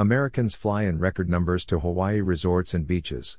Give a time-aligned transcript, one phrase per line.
[0.00, 3.36] Americans fly in record numbers to Hawaii resorts and beaches.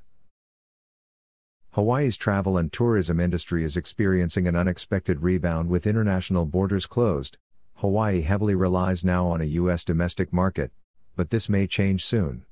[1.72, 7.40] Hawaii's travel and tourism industry is experiencing an unexpected rebound with international borders closed.
[7.78, 9.84] Hawaii heavily relies now on a U.S.
[9.84, 10.72] domestic market,
[11.16, 12.46] but this may change soon.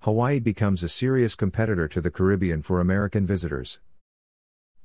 [0.00, 3.80] Hawaii becomes a serious competitor to the Caribbean for American visitors.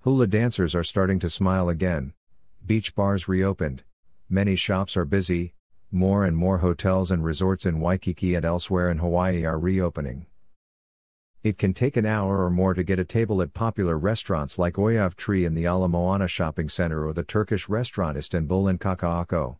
[0.05, 2.13] Hula dancers are starting to smile again.
[2.65, 3.83] Beach bars reopened.
[4.29, 5.53] Many shops are busy,
[5.91, 10.25] more and more hotels and resorts in Waikiki and elsewhere in Hawaii are reopening.
[11.43, 14.75] It can take an hour or more to get a table at popular restaurants like
[14.75, 19.57] Oyav Tree in the Ala Moana Shopping Center or the Turkish restaurant Istanbul in Kaka'ako.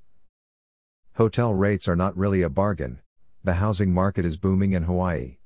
[1.14, 3.02] Hotel rates are not really a bargain.
[3.44, 5.38] The housing market is booming in Hawaii.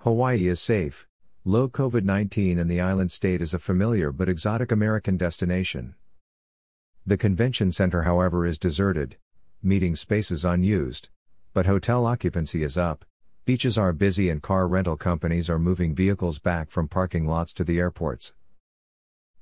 [0.00, 1.08] Hawaii is safe.
[1.44, 5.94] Low COVID 19 and the island state is a familiar but exotic American destination.
[7.06, 9.16] The convention center, however, is deserted,
[9.64, 11.08] meeting spaces unused.
[11.54, 13.04] But hotel occupancy is up,
[13.44, 17.64] beaches are busy, and car rental companies are moving vehicles back from parking lots to
[17.64, 18.32] the airports.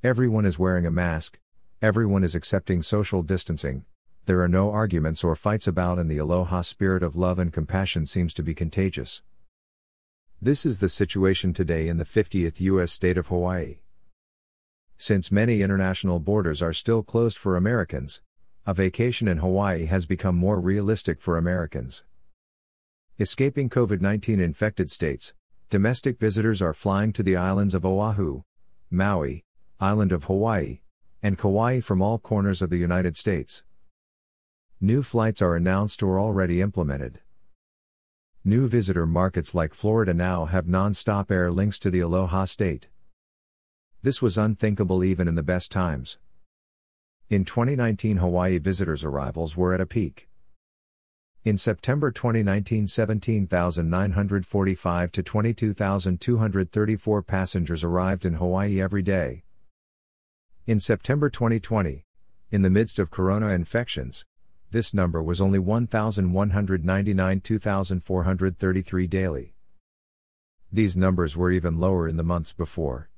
[0.03, 1.39] Everyone is wearing a mask,
[1.83, 3.85] everyone is accepting social distancing,
[4.27, 8.07] there are no arguments or fights about, and the aloha spirit of love and compassion
[8.07, 9.23] seems to be contagious.
[10.41, 12.93] This is the situation today in the 50th U.S.
[12.93, 13.81] state of Hawaii.
[14.97, 18.23] Since many international borders are still closed for Americans,
[18.67, 22.05] a vacation in Hawaii has become more realistic for Americans.
[23.19, 25.33] Escaping COVID 19 infected states,
[25.71, 28.43] domestic visitors are flying to the islands of Oahu,
[28.91, 29.45] Maui,
[29.81, 30.81] island of Hawaii,
[31.23, 33.63] and Kauai from all corners of the United States.
[34.79, 37.21] New flights are announced or already implemented.
[38.45, 42.89] New visitor markets like Florida now have non stop air links to the Aloha State.
[44.03, 46.19] This was unthinkable even in the best times.
[47.31, 50.29] In 2019, Hawaii visitors' arrivals were at a peak.
[51.45, 59.45] In September 2019, 17,945 to 22,234 passengers arrived in Hawaii every day.
[60.67, 62.05] In September 2020,
[62.51, 64.25] in the midst of corona infections,
[64.73, 69.55] this number was only 1,199 2,433 daily.
[70.73, 73.10] These numbers were even lower in the months before.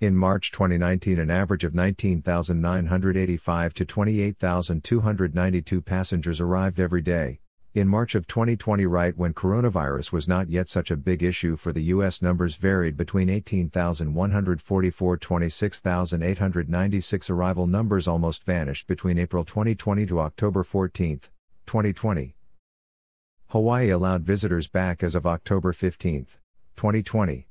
[0.00, 7.40] In March 2019, an average of 19,985 to 28,292 passengers arrived every day.
[7.74, 11.74] In March of 2020, right when coronavirus was not yet such a big issue for
[11.74, 20.18] the U.S., numbers varied between 18,144 26,896 arrival numbers almost vanished between April 2020 to
[20.18, 21.20] October 14,
[21.66, 22.34] 2020.
[23.48, 26.26] Hawaii allowed visitors back as of October 15,
[26.76, 27.49] 2020.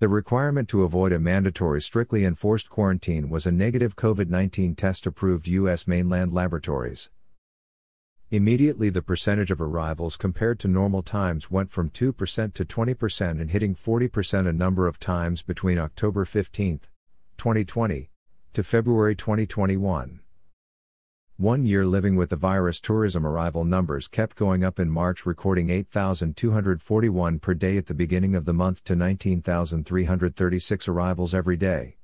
[0.00, 5.06] The requirement to avoid a mandatory strictly enforced quarantine was a negative COVID 19 test
[5.06, 5.86] approved U.S.
[5.86, 7.10] mainland laboratories.
[8.30, 13.50] Immediately, the percentage of arrivals compared to normal times went from 2% to 20% and
[13.50, 16.80] hitting 40% a number of times between October 15,
[17.36, 18.08] 2020,
[18.54, 20.20] to February 2021.
[21.40, 25.70] One year living with the virus tourism arrival numbers kept going up in March, recording
[25.70, 31.96] 8,241 per day at the beginning of the month to 19,336 arrivals every day.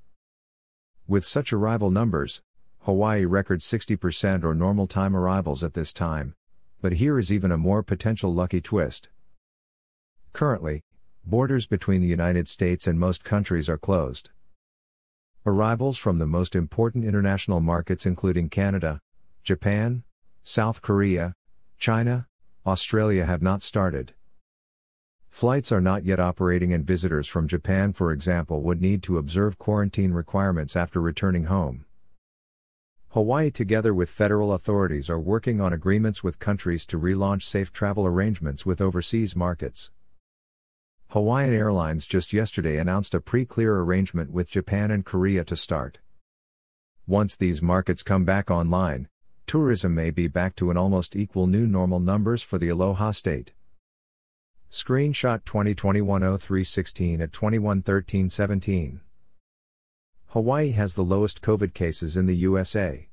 [1.06, 2.40] With such arrival numbers,
[2.84, 6.34] Hawaii records 60% or normal time arrivals at this time.
[6.80, 9.10] But here is even a more potential lucky twist.
[10.32, 10.82] Currently,
[11.26, 14.30] borders between the United States and most countries are closed.
[15.44, 18.98] Arrivals from the most important international markets, including Canada,
[19.46, 20.02] Japan,
[20.42, 21.32] South Korea,
[21.78, 22.26] China,
[22.66, 24.12] Australia have not started.
[25.28, 29.56] Flights are not yet operating, and visitors from Japan, for example, would need to observe
[29.56, 31.84] quarantine requirements after returning home.
[33.10, 38.04] Hawaii, together with federal authorities, are working on agreements with countries to relaunch safe travel
[38.04, 39.92] arrangements with overseas markets.
[41.10, 46.00] Hawaiian Airlines just yesterday announced a pre clear arrangement with Japan and Korea to start.
[47.06, 49.06] Once these markets come back online,
[49.46, 53.52] tourism may be back to an almost equal new normal numbers for the Aloha State.
[54.70, 59.00] Screenshot 2021 0316 at 2113 17.
[60.28, 63.08] Hawaii has the lowest COVID cases in the USA.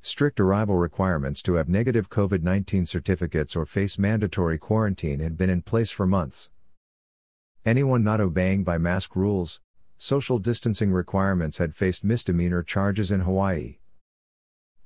[0.00, 5.48] Strict arrival requirements to have negative COVID 19 certificates or face mandatory quarantine had been
[5.48, 6.50] in place for months.
[7.64, 9.60] Anyone not obeying by mask rules,
[9.96, 13.76] social distancing requirements had faced misdemeanor charges in Hawaii.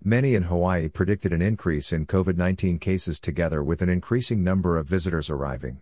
[0.08, 4.78] Many in Hawaii predicted an increase in COVID 19 cases together with an increasing number
[4.78, 5.80] of visitors arriving.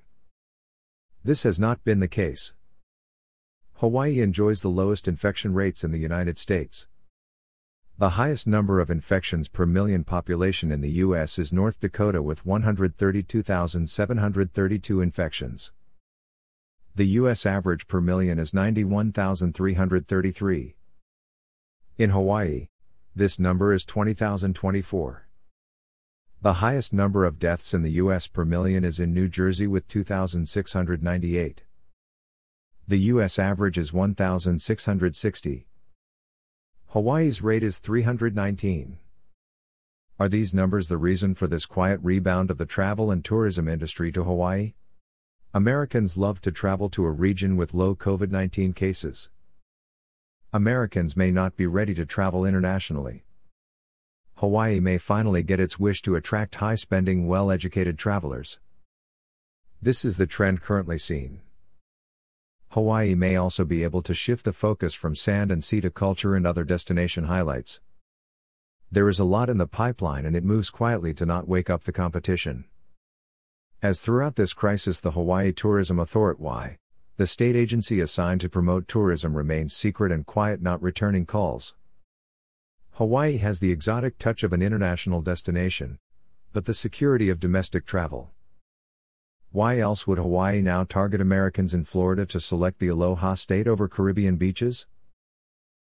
[1.22, 2.54] This has not been the case.
[3.74, 6.88] Hawaii enjoys the lowest infection rates in the United States.
[7.98, 11.38] The highest number of infections per million population in the U.S.
[11.38, 15.70] is North Dakota with 132,732 infections.
[16.94, 17.44] The U.S.
[17.44, 20.76] average per million is 91,333.
[21.98, 22.68] In Hawaii,
[23.16, 25.28] this number is 20,024.
[26.42, 28.26] The highest number of deaths in the U.S.
[28.26, 31.62] per million is in New Jersey with 2,698.
[32.88, 33.38] The U.S.
[33.38, 35.66] average is 1,660.
[36.88, 38.98] Hawaii's rate is 319.
[40.18, 44.12] Are these numbers the reason for this quiet rebound of the travel and tourism industry
[44.12, 44.74] to Hawaii?
[45.54, 49.30] Americans love to travel to a region with low COVID 19 cases.
[50.54, 53.24] Americans may not be ready to travel internationally.
[54.36, 58.60] Hawaii may finally get its wish to attract high spending, well educated travelers.
[59.82, 61.40] This is the trend currently seen.
[62.68, 66.36] Hawaii may also be able to shift the focus from sand and sea to culture
[66.36, 67.80] and other destination highlights.
[68.92, 71.82] There is a lot in the pipeline and it moves quietly to not wake up
[71.82, 72.66] the competition.
[73.82, 76.78] As throughout this crisis, the Hawaii Tourism Authority,
[77.16, 81.74] the state agency assigned to promote tourism, remains secret and quiet, not returning calls.
[82.94, 85.98] Hawaii has the exotic touch of an international destination,
[86.52, 88.32] but the security of domestic travel.
[89.52, 93.86] Why else would Hawaii now target Americans in Florida to select the Aloha state over
[93.86, 94.86] Caribbean beaches?